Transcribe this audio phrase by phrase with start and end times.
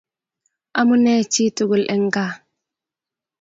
[0.79, 2.31] Amunee chi tugul eng' kaa?